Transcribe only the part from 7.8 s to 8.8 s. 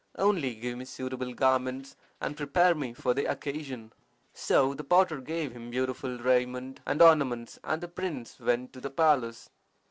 the prince went